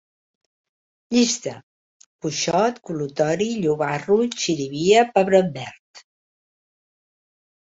[1.15, 1.51] Llista:
[2.25, 6.03] cuixot, col·lutori, llobarro, xirivia, pebrot verd